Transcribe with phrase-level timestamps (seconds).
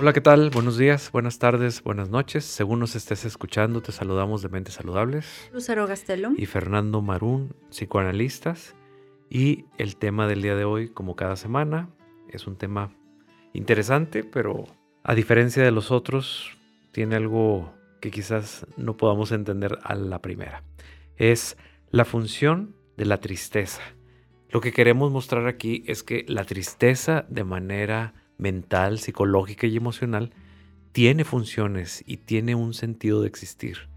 [0.00, 0.48] Hola, ¿qué tal?
[0.48, 2.46] Buenos días, buenas tardes, buenas noches.
[2.46, 5.50] Según nos estés escuchando, te saludamos de Mentes Saludables.
[5.52, 6.36] Lucero Gastelum.
[6.38, 8.74] Y Fernando Marún, psicoanalistas.
[9.28, 11.90] Y el tema del día de hoy, como cada semana,
[12.30, 12.96] es un tema
[13.52, 14.64] interesante, pero
[15.02, 16.56] a diferencia de los otros,
[16.92, 20.64] tiene algo que quizás no podamos entender a la primera.
[21.16, 21.58] Es
[21.90, 23.82] la función de la tristeza.
[24.48, 30.32] Lo que queremos mostrar aquí es que la tristeza de manera mental, psicológica y emocional
[30.92, 33.88] tiene funciones y tiene un sentido de existir.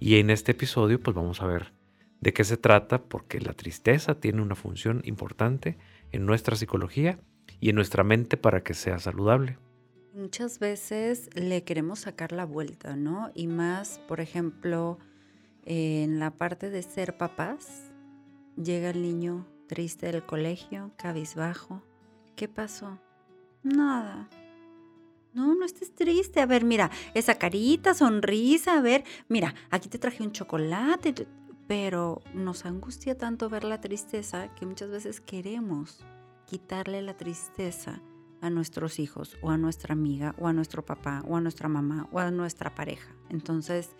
[0.00, 1.72] Y en este episodio pues vamos a ver
[2.20, 5.78] de qué se trata porque la tristeza tiene una función importante
[6.12, 7.18] en nuestra psicología
[7.60, 9.58] y en nuestra mente para que sea saludable.
[10.12, 13.30] Muchas veces le queremos sacar la vuelta, ¿no?
[13.34, 14.98] Y más, por ejemplo,
[15.64, 17.92] en la parte de ser papás,
[18.56, 21.82] llega el niño triste del colegio, cabizbajo.
[22.34, 22.98] ¿Qué pasó?
[23.62, 24.28] Nada.
[25.32, 26.40] No, no estés triste.
[26.40, 31.26] A ver, mira, esa carita, sonrisa, a ver, mira, aquí te traje un chocolate.
[31.66, 36.04] Pero nos angustia tanto ver la tristeza que muchas veces queremos
[36.46, 38.02] quitarle la tristeza
[38.40, 42.08] a nuestros hijos o a nuestra amiga o a nuestro papá o a nuestra mamá
[42.10, 43.14] o a nuestra pareja.
[43.28, 43.90] Entonces,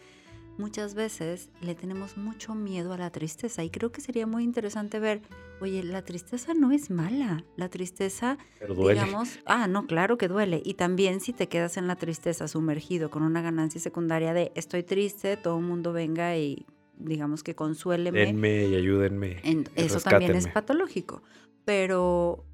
[0.58, 4.98] muchas veces le tenemos mucho miedo a la tristeza y creo que sería muy interesante
[4.98, 5.22] ver,
[5.60, 10.62] oye, la tristeza no es mala, la tristeza, digamos, ah, no, claro que duele.
[10.64, 14.82] Y también si te quedas en la tristeza sumergido con una ganancia secundaria de estoy
[14.82, 16.66] triste, todo el mundo venga y
[16.98, 18.20] digamos que consuéleme.
[18.20, 19.40] Denme y ayúdenme.
[19.74, 21.22] eso también es patológico,
[21.64, 22.44] pero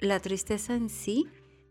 [0.00, 1.26] la tristeza en sí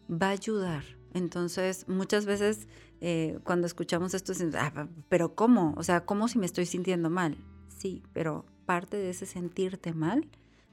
[0.10, 0.84] va a ayudar.
[1.16, 2.68] Entonces, muchas veces
[3.00, 5.74] eh, cuando escuchamos esto, ah, pero ¿cómo?
[5.78, 7.38] O sea, ¿cómo si me estoy sintiendo mal?
[7.70, 10.28] Sí, pero parte de ese sentirte mal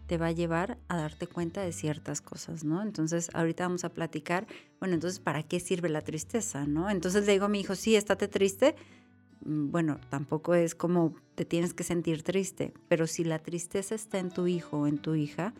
[0.09, 2.83] te va a llevar a darte cuenta de ciertas cosas, ¿no?
[2.83, 4.49] Entonces, ahorita vamos a platicar,
[4.81, 6.91] bueno, entonces, ¿para qué sirve la tristeza, no?
[6.91, 8.75] Entonces le digo a mi hijo, sí, estate triste.
[9.45, 14.19] Mm, bueno, tampoco es como te tienes que sentir triste, pero si la tristeza está
[14.19, 15.55] en tu hijo o en tu hija,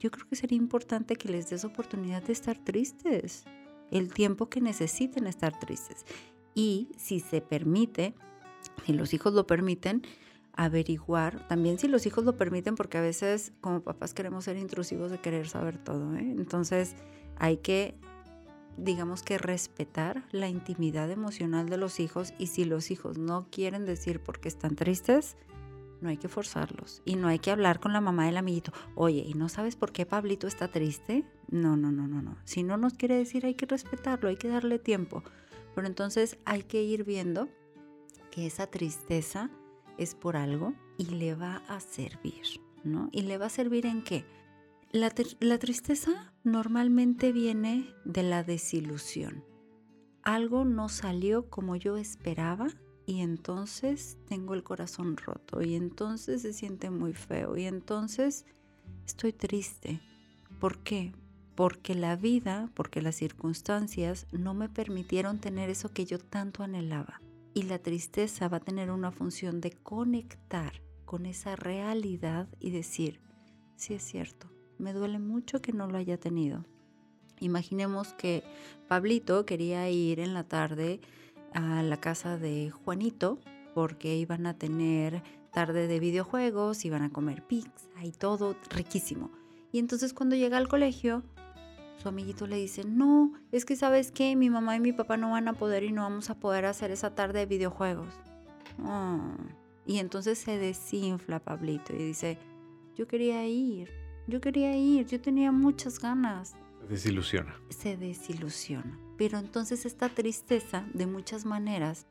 [0.00, 3.44] yo creo que sería importante que les des oportunidad de estar tristes
[3.90, 6.04] el tiempo que necesiten estar tristes.
[6.54, 8.14] Y si se permite,
[8.86, 10.02] si los hijos lo permiten,
[10.56, 15.10] averiguar, también si los hijos lo permiten, porque a veces como papás queremos ser intrusivos
[15.10, 16.20] de querer saber todo, ¿eh?
[16.20, 16.94] entonces
[17.36, 17.96] hay que,
[18.76, 23.84] digamos que respetar la intimidad emocional de los hijos y si los hijos no quieren
[23.84, 25.36] decir por qué están tristes,
[26.00, 28.72] no hay que forzarlos y no hay que hablar con la mamá del amiguito.
[28.94, 31.24] Oye, ¿y no sabes por qué Pablito está triste?
[31.48, 32.36] No, no, no, no, no.
[32.44, 35.22] Si no nos quiere decir, hay que respetarlo, hay que darle tiempo.
[35.74, 37.48] Pero entonces hay que ir viendo
[38.30, 39.50] que esa tristeza
[39.98, 43.08] es por algo y le va a servir, ¿no?
[43.12, 44.24] ¿Y le va a servir en qué?
[44.92, 49.44] La, la tristeza normalmente viene de la desilusión.
[50.22, 52.68] Algo no salió como yo esperaba
[53.06, 58.46] y entonces tengo el corazón roto y entonces se siente muy feo y entonces
[59.06, 60.00] estoy triste.
[60.58, 61.12] ¿Por qué?
[61.54, 67.20] Porque la vida, porque las circunstancias no me permitieron tener eso que yo tanto anhelaba.
[67.52, 73.20] Y la tristeza va a tener una función de conectar con esa realidad y decir,
[73.76, 74.48] sí es cierto,
[74.78, 76.64] me duele mucho que no lo haya tenido.
[77.38, 78.42] Imaginemos que
[78.88, 81.00] Pablito quería ir en la tarde
[81.54, 83.38] a la casa de Juanito
[83.74, 85.22] porque iban a tener
[85.52, 89.30] tarde de videojuegos, iban a comer pizza y todo riquísimo.
[89.72, 91.22] Y entonces cuando llega al colegio,
[91.96, 95.30] su amiguito le dice, no, es que sabes que mi mamá y mi papá no
[95.30, 98.12] van a poder y no vamos a poder hacer esa tarde de videojuegos.
[98.80, 99.36] Ah.
[99.86, 102.38] Y entonces se desinfla Pablito y dice,
[102.96, 103.90] yo quería ir,
[104.26, 106.56] yo quería ir, yo tenía muchas ganas.
[106.80, 107.54] Se desilusiona.
[107.68, 108.98] Se desilusiona.
[109.16, 112.06] Pero entonces esta tristeza, de muchas maneras,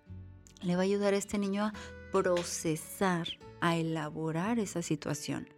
[0.62, 1.74] le va a ayudar a este niño a
[2.12, 3.28] procesar,
[3.59, 5.50] a elaborar esa situación.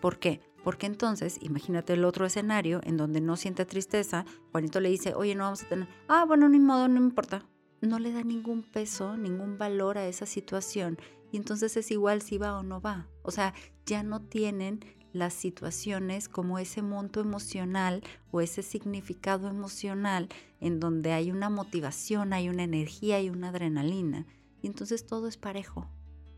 [0.00, 0.40] ¿Por qué?
[0.64, 5.34] Porque entonces, imagínate el otro escenario en donde no siente tristeza, Juanito le dice, oye,
[5.34, 7.46] no vamos a tener, ah, bueno, ni modo, no importa.
[7.80, 10.98] No le da ningún peso, ningún valor a esa situación.
[11.32, 13.08] Y entonces es igual si va o no va.
[13.22, 13.54] O sea,
[13.86, 14.80] ya no tienen
[15.12, 20.28] las situaciones como ese monto emocional o ese significado emocional
[20.60, 24.26] en donde hay una motivación, hay una energía y una adrenalina.
[24.62, 25.88] Y entonces todo es parejo,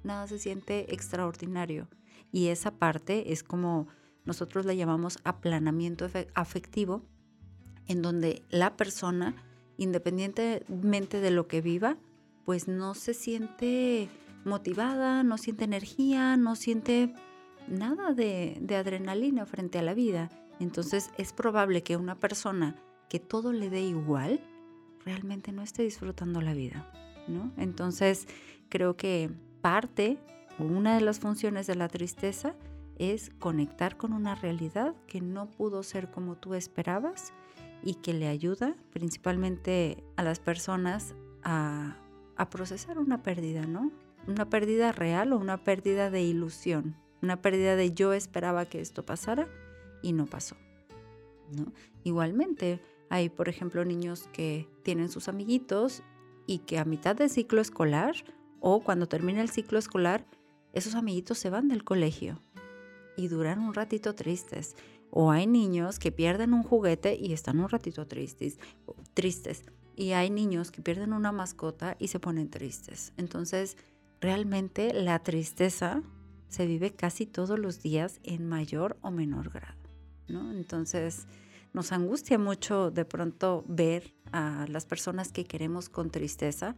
[0.04, 1.88] nada se siente extraordinario.
[2.30, 3.88] Y esa parte es como
[4.24, 7.02] nosotros le llamamos aplanamiento afectivo,
[7.88, 9.34] en donde la persona,
[9.76, 11.98] independientemente de lo que viva,
[12.44, 14.08] pues no se siente
[14.44, 17.14] motivada, no siente energía, no siente
[17.68, 20.30] nada de, adrenalina frente a la vida.
[20.60, 22.76] Entonces es probable que una persona
[23.08, 24.40] que todo le dé igual,
[25.04, 26.90] realmente no esté disfrutando la vida,
[27.28, 27.52] ¿no?
[27.56, 28.28] Entonces,
[28.68, 29.30] creo que
[29.60, 30.18] parte
[30.58, 32.54] o una de las funciones de la tristeza
[32.98, 37.32] es conectar con una realidad que no pudo ser como tú esperabas
[37.82, 41.96] y que le ayuda principalmente a las personas a,
[42.36, 43.90] a procesar una pérdida, ¿no?
[44.28, 49.06] Una pérdida real o una pérdida de ilusión, una pérdida de yo esperaba que esto
[49.06, 49.48] pasara
[50.02, 50.56] y no pasó.
[51.56, 51.72] ¿no?
[52.04, 56.02] Igualmente, hay, por ejemplo, niños que tienen sus amiguitos
[56.46, 58.14] y que a mitad del ciclo escolar
[58.60, 60.26] o cuando termina el ciclo escolar,
[60.72, 62.40] esos amiguitos se van del colegio
[63.16, 64.76] y duran un ratito tristes.
[65.10, 68.58] O hay niños que pierden un juguete y están un ratito tristes,
[69.14, 69.64] tristes.
[69.94, 73.12] Y hay niños que pierden una mascota y se ponen tristes.
[73.19, 73.76] Entonces,
[74.20, 76.02] realmente la tristeza
[76.52, 79.81] se vive casi todos los días en mayor o menor grado.
[80.28, 80.52] ¿no?
[80.52, 81.26] Entonces,
[81.72, 86.76] nos angustia mucho de pronto ver a las personas que queremos con tristeza,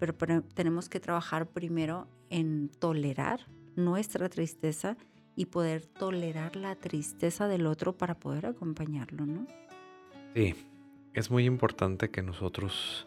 [0.00, 4.96] pero, tenemos que trabajar primero en tolerar nuestra tristeza
[5.36, 9.46] y poder tolerar la tristeza del otro para poder acompañarlo, ¿no?
[10.34, 10.56] Sí,
[11.14, 13.06] es muy importante que nosotros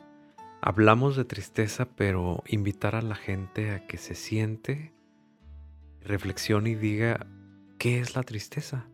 [0.62, 4.94] hablamos de tristeza, pero invitar a la gente a que se siente,
[6.04, 7.28] reflexione y diga,
[7.78, 8.88] ¿qué es la tristeza?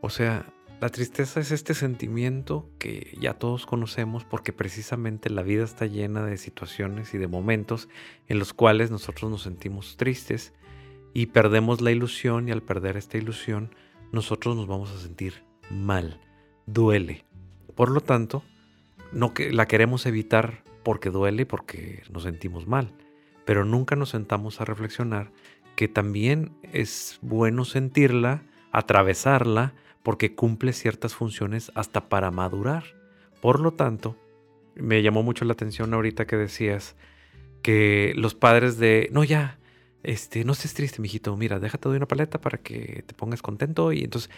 [0.00, 0.46] O sea,
[0.80, 6.24] la tristeza es este sentimiento que ya todos conocemos porque precisamente la vida está llena
[6.24, 7.88] de situaciones y de momentos
[8.28, 10.52] en los cuales nosotros nos sentimos tristes
[11.14, 13.74] y perdemos la ilusión y al perder esta ilusión
[14.12, 16.20] nosotros nos vamos a sentir mal,
[16.66, 17.24] duele.
[17.74, 18.44] Por lo tanto,
[19.10, 22.92] no que la queremos evitar porque duele porque nos sentimos mal,
[23.44, 25.32] pero nunca nos sentamos a reflexionar
[25.78, 28.42] que también es bueno sentirla,
[28.72, 32.82] atravesarla, porque cumple ciertas funciones hasta para madurar.
[33.40, 34.16] Por lo tanto,
[34.74, 36.96] me llamó mucho la atención ahorita que decías
[37.62, 39.60] que los padres de, no ya,
[40.02, 43.92] este, no estés triste, mijito, mira, déjate de una paleta para que te pongas contento
[43.92, 44.32] y entonces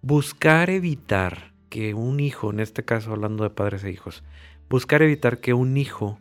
[0.00, 4.24] buscar evitar que un hijo, en este caso hablando de padres e hijos,
[4.70, 6.18] buscar evitar que un hijo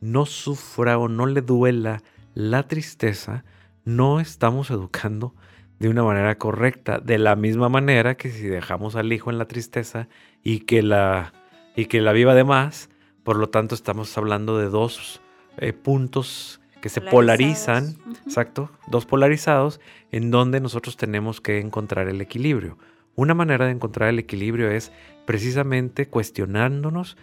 [0.00, 2.02] no sufra o no le duela
[2.34, 3.44] la tristeza,
[3.84, 5.34] no estamos educando
[5.78, 9.46] de una manera correcta, de la misma manera que si dejamos al hijo en la
[9.46, 10.08] tristeza
[10.42, 11.32] y que la,
[11.76, 12.88] y que la viva de más,
[13.22, 15.20] por lo tanto estamos hablando de dos
[15.58, 17.96] eh, puntos que se polarizan,
[18.26, 19.80] exacto, dos polarizados,
[20.12, 22.76] en donde nosotros tenemos que encontrar el equilibrio.
[23.14, 24.92] Una manera de encontrar el equilibrio es
[25.24, 27.16] precisamente cuestionándonos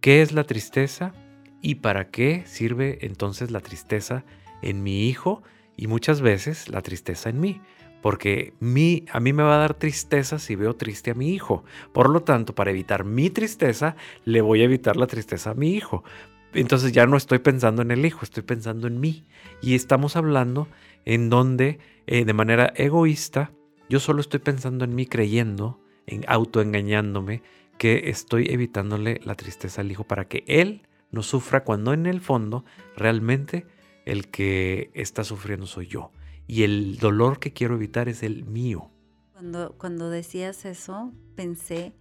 [0.00, 1.14] qué es la tristeza
[1.62, 4.24] y para qué sirve entonces la tristeza
[4.62, 5.42] en mi hijo
[5.76, 7.60] y muchas veces la tristeza en mí
[8.04, 11.64] porque mi, a mí me va a dar tristeza si veo triste a mi hijo.
[11.94, 15.72] Por lo tanto, para evitar mi tristeza, le voy a evitar la tristeza a mi
[15.72, 16.04] hijo.
[16.52, 19.24] Entonces ya no estoy pensando en el hijo, estoy pensando en mí.
[19.62, 20.68] Y estamos hablando
[21.06, 23.52] en donde, eh, de manera egoísta,
[23.88, 27.42] yo solo estoy pensando en mí creyendo, en autoengañándome,
[27.78, 32.20] que estoy evitándole la tristeza al hijo para que él no sufra cuando en el
[32.20, 32.66] fondo
[32.98, 33.66] realmente
[34.04, 36.12] el que está sufriendo soy yo
[36.46, 38.90] y el dolor que quiero evitar es el mío.
[39.32, 41.94] Cuando, cuando decías eso, pensé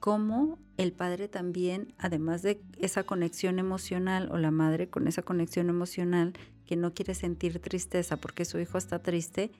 [0.00, 5.68] cómo el padre también, además de esa conexión emocional o la madre con esa conexión
[5.68, 6.34] emocional
[6.64, 9.50] que no quiere sentir tristeza porque su hijo está triste,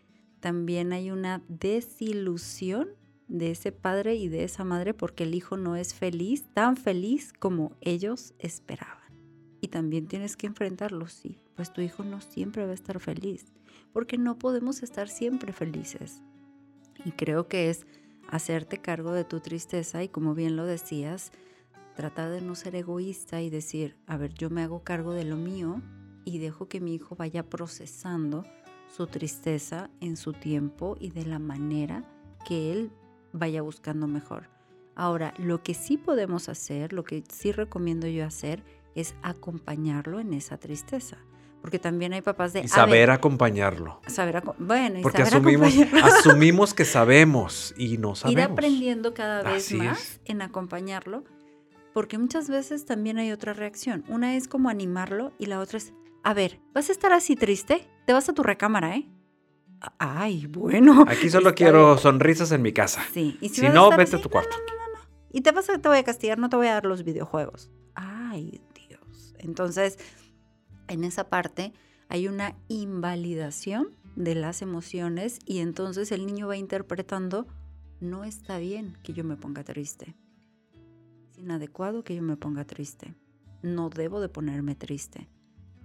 [0.41, 2.91] también hay una desilusión
[3.27, 7.33] de ese padre y de esa madre porque el hijo no es feliz, tan feliz
[7.33, 8.98] como ellos esperaban.
[9.61, 13.47] Y también tienes que enfrentarlo, sí, pues tu hijo no siempre va a estar feliz
[13.93, 16.23] porque no podemos estar siempre felices.
[17.05, 17.87] Y creo que es
[18.29, 21.33] hacerte cargo de tu tristeza y como bien lo decías,
[21.97, 25.37] tratar de no ser egoísta y decir, a ver, yo me hago cargo de lo
[25.37, 25.81] mío
[26.25, 28.45] y dejo que mi hijo vaya procesando
[28.95, 32.05] su tristeza en su tiempo y de la manera
[32.47, 32.93] que él
[33.33, 34.49] vaya buscando mejor.
[34.95, 38.65] Ahora, lo que sí podemos hacer, lo que sí recomiendo yo hacer,
[39.01, 41.19] es acompañarlo en esa tristeza
[41.61, 42.61] porque también hay papás de...
[42.61, 44.01] Y saber acompañarlo.
[44.07, 48.43] Saber bueno, y porque asumimos, asumimos que sabemos y no sabemos.
[48.43, 51.25] Ir aprendiendo cada vez más en acompañarlo,
[51.93, 54.05] porque muchas veces también hay otra reacción.
[54.09, 57.89] Una es como animarlo y la otra es, a ver, ¿vas a estar así triste?
[58.07, 59.09] Te vas a tu recámara, ¿eh?
[59.99, 61.05] Ay, bueno.
[61.09, 63.03] Aquí solo quiero sonrisas en mi casa.
[63.13, 63.37] Sí.
[63.41, 64.57] Y si, no, vete a tu cuarto.
[64.57, 66.75] No, no, no, y te vas a, te voy a castigar, no te voy a
[66.75, 67.71] dar los videojuegos.
[67.95, 68.61] Ay.
[69.39, 69.99] Entonces,
[70.89, 71.73] en esa parte
[72.09, 77.47] hay una invalidación de las emociones y entonces el niño va interpretando,
[78.01, 80.17] no está bien que yo me ponga triste.
[81.37, 83.15] inadecuado que yo me ponga triste.
[83.63, 85.29] No debo de ponerme triste.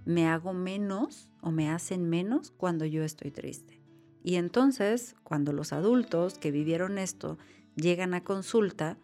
[0.04, 3.80] Me hago menos o me hacen menos cuando yo estoy triste.
[4.24, 7.38] Y entonces, cuando los adultos que vivieron esto
[7.76, 8.98] llegan a consulta,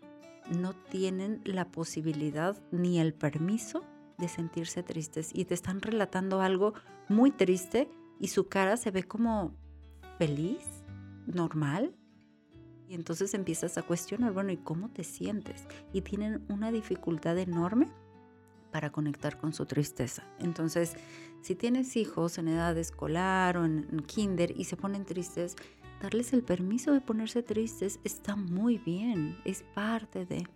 [0.51, 3.85] no tienen la posibilidad ni el permiso
[4.21, 6.75] de sentirse tristes y te están relatando algo
[7.09, 9.55] muy triste y su cara se ve como
[10.19, 10.85] feliz,
[11.27, 11.95] normal.
[12.89, 15.67] Y entonces empiezas a cuestionar, bueno, ¿y cómo te sientes?
[15.93, 17.89] Y tienen una dificultad enorme
[18.71, 20.25] para conectar con su tristeza.
[20.39, 20.95] Entonces,
[21.41, 25.57] si tienes hijos en edad escolar o en, kinder y se ponen tristes,
[26.03, 30.47] darles el permiso de ponerse tristes está muy bien, es parte de...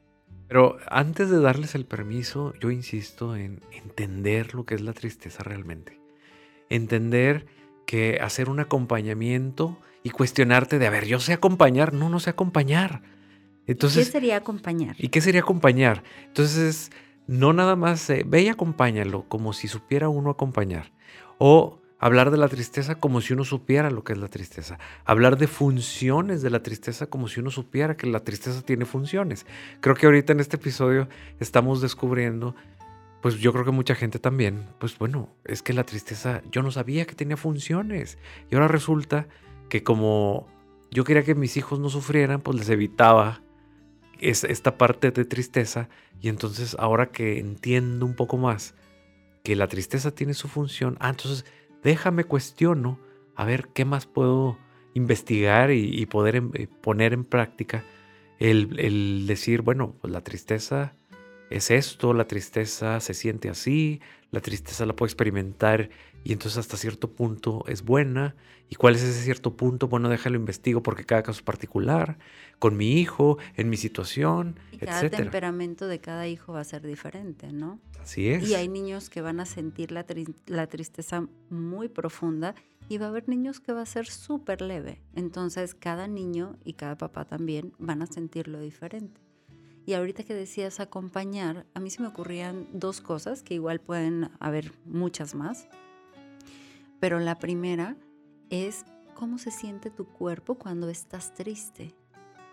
[0.48, 5.42] Pero antes de darles el permiso, yo insisto en entender lo que es la tristeza
[5.42, 6.00] realmente.
[6.68, 7.46] Entender
[7.86, 12.30] que hacer un acompañamiento y cuestionarte de, a ver, yo sé acompañar, no, no sé
[12.30, 13.02] acompañar.
[13.66, 14.96] Entonces, ¿Qué sería acompañar?
[14.98, 16.02] ¿Y qué sería acompañar?
[16.26, 16.90] Entonces,
[17.26, 20.92] no nada más, eh, ve y acompáñalo como si supiera uno acompañar.
[21.38, 24.78] O hablar de la tristeza como si uno supiera lo que es la tristeza.
[25.04, 29.46] Hablar de funciones de la tristeza como si uno supiera que la tristeza tiene funciones.
[29.80, 31.08] Creo que ahorita en este episodio
[31.40, 32.54] estamos descubriendo,
[33.22, 36.70] pues yo creo que mucha gente también, pues bueno, es que la tristeza yo no
[36.70, 38.18] sabía que tenía funciones.
[38.50, 39.26] Y ahora resulta
[39.68, 40.46] que como
[40.90, 43.40] yo quería que mis hijos no sufrieran, pues les evitaba
[44.20, 45.88] es esta parte de tristeza
[46.20, 48.74] y entonces ahora que entiendo un poco más
[49.42, 51.44] que la tristeza tiene su función, ah, entonces
[51.84, 52.98] déjame cuestiono
[53.36, 54.58] a ver qué más puedo
[54.94, 57.84] investigar y, poder eh, poner en práctica
[58.38, 60.94] el, el, decir, bueno, pues la tristeza
[61.50, 65.90] es esto, la tristeza se siente así, la tristeza la puedo experimentar
[66.24, 68.34] y entonces hasta cierto punto es buena.
[68.70, 69.88] ¿Y cuál es ese cierto punto?
[69.88, 72.18] Bueno, déjalo investigo porque cada caso es particular,
[72.58, 76.82] con mi hijo, en mi situación, y cada temperamento de cada hijo va a ser
[76.82, 77.78] diferente, ¿no?
[78.00, 78.48] Así es.
[78.48, 80.06] Y hay niños que van a sentir la,
[80.46, 82.54] la tristeza muy profunda
[82.88, 85.02] y va a haber niños que va a ser súper leve.
[85.14, 89.23] Entonces cada niño y cada papá también van a sentirlo diferente.
[89.86, 94.30] Y ahorita que decías acompañar, a mí se me ocurrían dos cosas, que igual pueden
[94.40, 95.68] haber muchas más.
[97.00, 97.96] Pero la primera
[98.48, 101.94] es cómo se siente tu cuerpo cuando estás triste.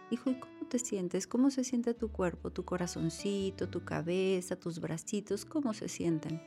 [0.09, 1.25] Hijo, ¿y cómo te sientes?
[1.25, 5.45] ¿Cómo se siente tu cuerpo, tu corazoncito, tu cabeza, tus bracitos?
[5.45, 6.41] ¿Cómo se sienten?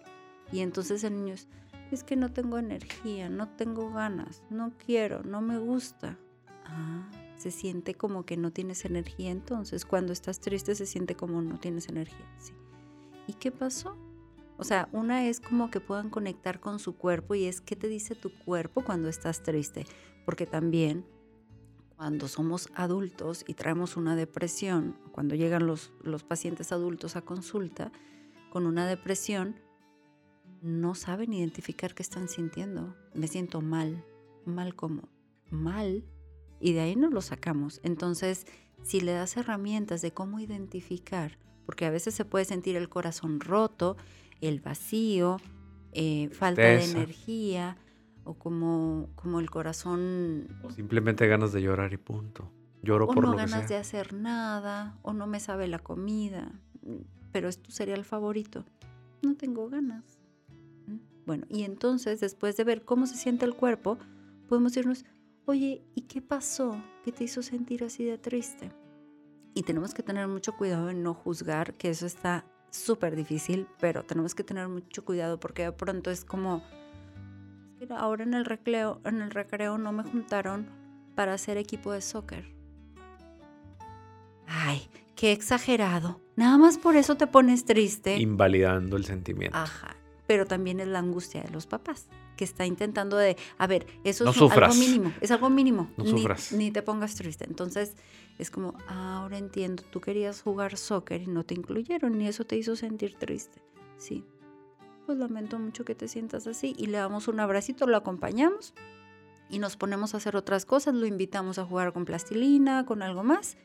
[0.52, 1.48] Y entonces el niño es,
[1.90, 6.18] es que no tengo energía, no tengo ganas, no quiero, no me gusta.
[6.66, 7.08] Ah,
[7.44, 9.84] se siente como que no tienes energía entonces.
[9.84, 12.26] Cuando estás triste se siente como no tienes energía.
[12.38, 12.54] Sí.
[13.26, 13.98] ¿Y qué pasó?
[14.56, 17.88] O sea, una es como que puedan conectar con su cuerpo y es qué te
[17.88, 19.84] dice tu cuerpo cuando estás triste.
[20.24, 21.04] Porque también
[21.96, 27.92] cuando somos adultos y traemos una depresión, cuando llegan los, los pacientes adultos a consulta
[28.48, 29.60] con una depresión,
[30.62, 32.96] no saben identificar qué están sintiendo.
[33.12, 34.02] Me siento mal.
[34.46, 35.10] ¿Mal como?
[35.50, 36.06] Mal.
[36.64, 37.78] Y de ahí nos lo sacamos.
[37.82, 38.46] Entonces,
[38.82, 43.40] si le das herramientas de cómo identificar, porque a veces se puede sentir el corazón
[43.40, 43.98] roto,
[44.40, 45.36] el vacío,
[45.92, 47.76] eh, falta de energía
[48.24, 50.48] o como, como el corazón...
[50.62, 52.50] O simplemente ganas de llorar y punto.
[52.82, 56.50] Lloro o por no lo ganas de hacer nada, o no me sabe la comida,
[57.30, 58.64] pero esto sería el favorito.
[59.20, 60.18] No tengo ganas.
[60.86, 60.96] ¿Mm?
[61.26, 63.98] Bueno, y entonces después de ver cómo se siente el cuerpo,
[64.48, 65.04] podemos irnos,
[65.46, 66.82] oye, ¿y qué pasó?
[67.04, 68.70] ¿Qué te hizo sentir así de triste?
[69.54, 74.04] Y tenemos que tener mucho cuidado en no juzgar que eso está súper difícil, pero
[74.04, 76.62] tenemos que tener mucho cuidado porque de pronto es como,
[77.96, 80.66] ahora en el recreo, en el recreo no me juntaron
[81.14, 82.52] para hacer equipo de soccer.
[84.46, 86.20] Ay, qué exagerado.
[86.36, 88.18] Nada más por eso te pones triste.
[88.18, 89.56] Invalidando el sentimiento.
[89.56, 89.96] Ajá.
[90.26, 94.28] Pero también es la angustia de los papás, que está intentando de, a ver, eso
[94.28, 95.90] es algo mínimo, es algo mínimo.
[95.96, 96.52] No sufras.
[96.52, 97.44] Ni te pongas triste.
[97.44, 97.94] Entonces,
[98.38, 102.56] es como, ahora entiendo, tú querías jugar soccer y no te incluyeron y eso te
[102.56, 103.62] hizo sentir triste.
[103.96, 104.24] Sí,
[105.06, 108.74] pues lamento mucho que te sientas así y le damos un abracito, lo acompañamos
[109.48, 113.22] y nos ponemos a hacer otras cosas, lo invitamos a jugar con plastilina, con algo
[113.22, 113.56] más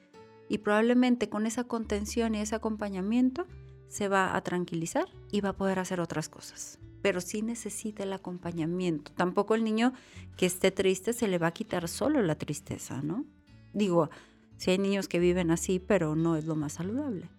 [0.49, 3.47] y probablemente con esa contención y ese acompañamiento
[3.87, 6.79] se va a tranquilizar y va a poder hacer otras cosas.
[7.01, 9.11] Pero sí necesita el acompañamiento.
[9.13, 9.93] Tampoco el niño
[10.37, 13.25] que esté triste se le va a quitar solo la tristeza, ¿no?
[13.73, 14.09] Digo,
[14.57, 17.29] si hay niños que viven así, pero no es lo más saludable.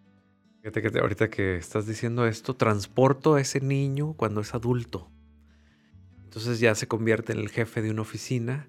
[0.63, 5.11] Fíjate que ahorita que estás diciendo esto, transporto a ese niño cuando es adulto.
[6.25, 8.69] Entonces ya se convierte en el jefe de una oficina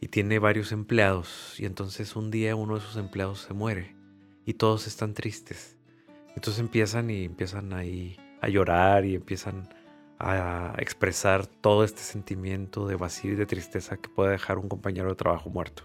[0.00, 1.58] y tiene varios empleados.
[1.58, 3.94] Y entonces un día uno de esos empleados se muere
[4.44, 5.76] y todos están tristes.
[6.34, 9.68] Entonces empiezan y empiezan ahí a llorar y empiezan
[10.22, 15.08] a expresar todo este sentimiento de vacío y de tristeza que puede dejar un compañero
[15.08, 15.82] de trabajo muerto.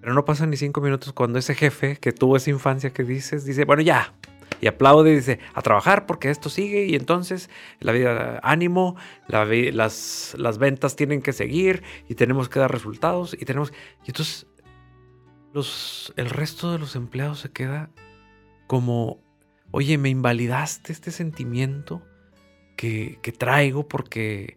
[0.00, 3.44] Pero no pasan ni cinco minutos cuando ese jefe que tuvo esa infancia que dices,
[3.44, 4.14] dice, bueno, ya.
[4.60, 8.96] Y aplaude y dice, a trabajar porque esto sigue y entonces la vida, ánimo,
[9.28, 13.72] las, las ventas tienen que seguir y tenemos que dar resultados y tenemos...
[14.04, 14.48] Y entonces
[15.52, 17.90] los, el resto de los empleados se queda
[18.66, 19.20] como,
[19.70, 22.02] oye, me invalidaste este sentimiento
[22.78, 24.56] que, que traigo porque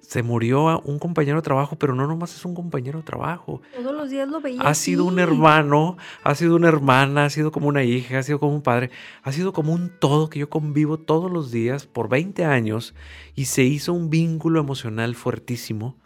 [0.00, 3.60] se murió un compañero de trabajo, pero no nomás es un compañero de trabajo.
[3.74, 4.62] Todos los días lo veía.
[4.62, 8.38] Ha sido un hermano, ha sido una hermana, ha sido como una hija, ha sido
[8.38, 8.90] como un padre,
[9.24, 12.94] ha sido como un todo que yo convivo todos los días por 20 años
[13.34, 15.96] y se hizo un vínculo emocional fuertísimo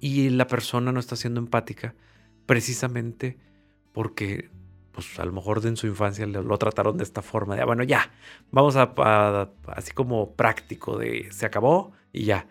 [0.00, 1.94] y la persona no está siendo empática
[2.46, 3.36] precisamente
[3.92, 4.48] porque
[4.96, 7.84] pues a lo mejor en su infancia lo, trataron de esta forma de, ah, bueno,
[7.84, 8.10] ya,
[8.50, 12.48] vamos a, a, así como práctico de, se acabó y ya.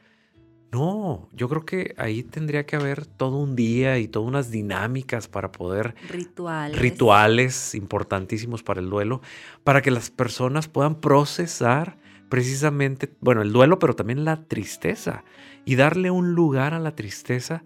[0.71, 5.27] No, yo creo que ahí tendría que haber todo un día y todas unas dinámicas
[5.27, 5.95] para poder...
[6.09, 6.77] Rituales.
[6.77, 9.21] Rituales importantísimos para el duelo,
[9.63, 11.97] para que las personas puedan procesar
[12.29, 15.23] precisamente, bueno, el duelo, pero también la tristeza
[15.63, 17.63] y darle un lugar a la tristeza,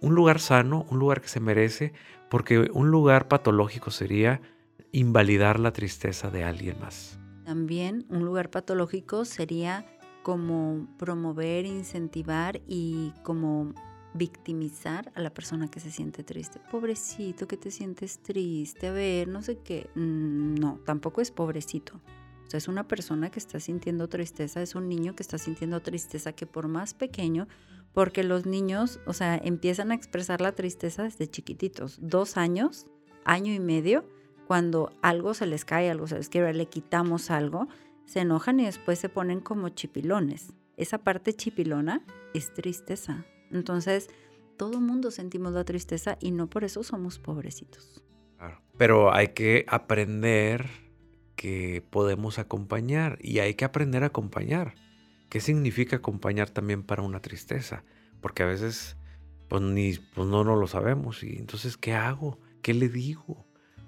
[0.00, 1.92] un lugar sano, un lugar que se merece,
[2.28, 4.40] porque un lugar patológico sería
[4.92, 7.18] invalidar la tristeza de alguien más.
[7.44, 9.84] También un lugar patológico sería
[10.22, 13.74] como promover, incentivar y como
[14.14, 16.60] victimizar a la persona que se siente triste.
[16.70, 19.88] Pobrecito, que te sientes triste, a ver, no sé qué.
[19.94, 22.00] Mm, no, tampoco es pobrecito.
[22.46, 25.80] O sea, es una persona que está sintiendo tristeza, es un niño que está sintiendo
[25.80, 27.46] tristeza que por más pequeño,
[27.92, 32.86] porque los niños, o sea, empiezan a expresar la tristeza desde chiquititos, dos años,
[33.24, 34.04] año y medio,
[34.46, 37.68] cuando algo se les cae, algo se les quiebra, le quitamos algo,
[38.04, 40.52] se enojan y después se ponen como chipilones.
[40.76, 43.24] Esa parte chipilona es tristeza.
[43.50, 44.08] Entonces,
[44.56, 48.02] todo mundo sentimos la tristeza y no por eso somos pobrecitos.
[48.76, 50.70] Pero hay que aprender
[51.36, 54.74] que podemos acompañar y hay que aprender a acompañar.
[55.30, 57.84] ¿Qué significa acompañar también para una tristeza?
[58.20, 58.98] Porque a veces
[59.48, 62.38] pues, ni, pues no, no lo sabemos y entonces ¿qué hago?
[62.62, 63.46] ¿Qué le digo?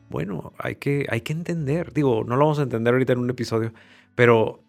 [0.08, 1.92] Bueno, hay que, hay que entender.
[1.92, 3.72] Digo, no lo vamos a entender ahorita en un episodio,
[4.14, 4.62] pero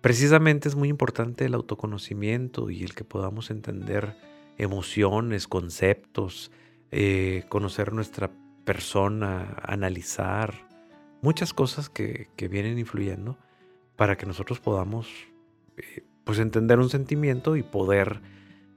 [0.00, 4.16] precisamente es muy importante el autoconocimiento y el que podamos entender
[4.58, 6.50] emociones, conceptos,
[6.90, 8.30] eh, conocer nuestra
[8.64, 10.66] persona, analizar
[11.22, 13.38] muchas cosas que, vienen influyendo
[13.96, 15.08] para que nosotros podamos
[15.76, 18.20] eh, pues entender un sentimiento y poder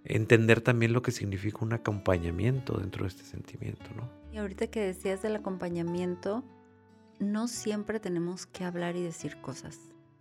[0.06, 4.10] entender también lo que significa un acompañamiento dentro de este sentimiento, ¿no?
[4.32, 6.46] Y ahorita que decías del acompañamiento,
[7.20, 9.78] no siempre tenemos que hablar y decir cosas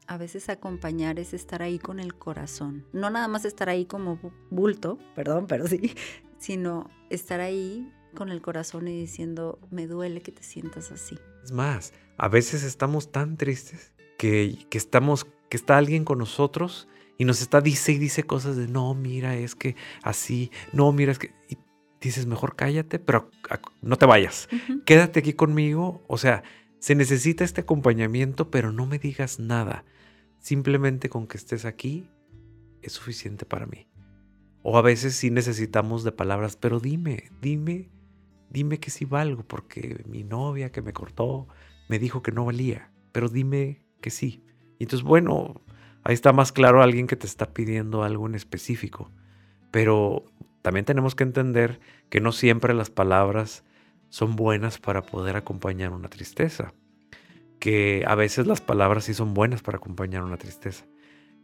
[0.08, 2.84] a veces acompañar es estar ahí con el corazón.
[2.92, 4.18] No nada más estar ahí como
[4.50, 5.94] bulto, perdón, pero sí,
[6.38, 11.16] sino estar ahí con el corazón y diciendo, me duele que te sientas así.
[11.44, 16.88] Es más, a veces estamos tan tristes que, que estamos, que está alguien con nosotros
[17.20, 21.12] y nos está dice y dice cosas de, no, mira, es que así, no, mira,
[21.12, 21.34] es que...
[21.50, 21.58] Y
[22.00, 23.30] dices, mejor cállate, pero
[23.82, 24.48] no te vayas.
[24.86, 26.02] Quédate aquí conmigo.
[26.06, 26.42] O sea,
[26.78, 29.84] se necesita este acompañamiento, pero no me digas nada.
[30.38, 32.08] Simplemente con que estés aquí
[32.80, 33.86] es suficiente para mí.
[34.62, 37.90] O a veces sí necesitamos de palabras, pero dime, dime,
[38.48, 41.48] dime que sí valgo, porque mi novia que me cortó
[41.86, 44.42] me dijo que no valía, pero dime que sí.
[44.78, 45.60] Y entonces, bueno,
[46.04, 49.10] ahí está más claro alguien que te está pidiendo algo en específico.
[49.70, 50.24] Pero
[50.62, 53.64] también tenemos que entender que no siempre las palabras
[54.08, 56.72] son buenas para poder acompañar una tristeza
[57.60, 60.86] que a veces las palabras sí son buenas para acompañar una tristeza.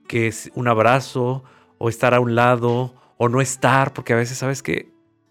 [0.08, 1.44] Que es un abrazo
[1.78, 4.90] o estar a un lado o no estar, porque a veces sabes que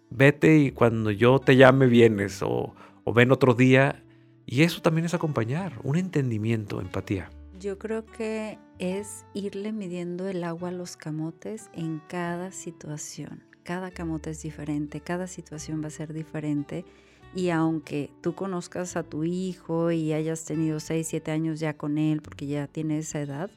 [0.10, 4.04] vete y cuando yo te llame vienes o, o ven otro día.
[4.46, 7.32] Y eso también es acompañar, un entendimiento, empatía.
[7.60, 13.44] Yo creo que es irle midiendo el agua a los camotes en cada situación.
[13.64, 16.84] Cada camote es diferente, cada situación va a ser diferente
[17.34, 21.98] y aunque tú conozcas a tu hijo y hayas tenido 6, 7 años ya con
[21.98, 23.50] él, porque ya tiene esa edad,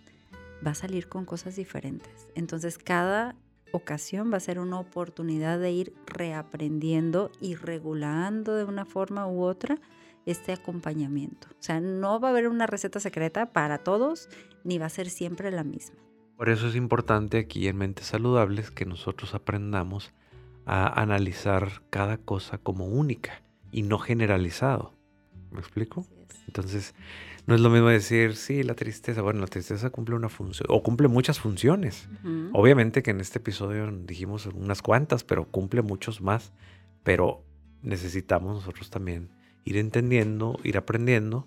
[0.64, 2.28] va a salir con cosas diferentes.
[2.36, 3.34] Entonces cada
[3.72, 9.42] ocasión va a ser una oportunidad de ir reaprendiendo y regulando de una forma u
[9.42, 9.80] otra
[10.30, 11.48] este acompañamiento.
[11.50, 14.28] O sea, no va a haber una receta secreta para todos,
[14.62, 15.96] ni va a ser siempre la misma.
[16.36, 20.12] Por eso es importante aquí en Mentes Saludables que nosotros aprendamos
[20.66, 24.94] a analizar cada cosa como única y no generalizado.
[25.50, 26.06] ¿Me explico?
[26.46, 26.94] Entonces,
[27.46, 30.82] no es lo mismo decir, sí, la tristeza, bueno, la tristeza cumple una función, o
[30.82, 32.08] cumple muchas funciones.
[32.52, 36.52] Obviamente que en este episodio dijimos unas cuantas, pero cumple muchos más.
[37.02, 37.42] Pero
[37.82, 39.30] necesitamos nosotros también
[39.68, 41.46] ir entendiendo, ir aprendiendo,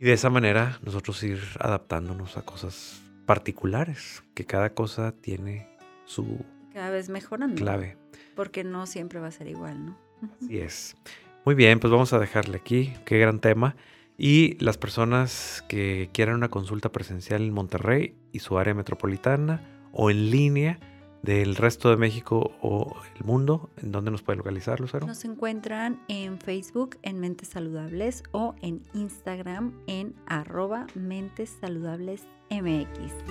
[0.00, 5.68] y de esa manera nosotros ir adaptándonos a cosas particulares, que cada cosa tiene
[6.04, 6.44] su...
[6.72, 7.54] Cada vez mejorando.
[7.54, 7.96] Clave.
[8.34, 9.98] Porque no siempre va a ser igual, ¿no?
[10.40, 10.96] Así es.
[11.44, 12.92] Muy bien, pues vamos a dejarle aquí.
[13.04, 13.76] Qué gran tema.
[14.18, 19.60] Y las personas que quieran una consulta presencial en Monterrey y su área metropolitana
[19.92, 20.78] o en línea
[21.22, 25.06] del resto de México o el mundo, ¿en dónde nos pueden localizar, Lucero?
[25.06, 33.28] Nos encuentran en Facebook en Mentes Saludables o en Instagram en arroba Mentes Saludables MX.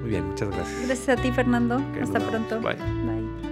[0.00, 0.86] Muy bien, muchas gracias.
[0.86, 1.80] Gracias a ti, Fernando.
[2.00, 2.60] Hasta pronto.
[2.60, 2.76] Bye.
[2.76, 3.51] Bye.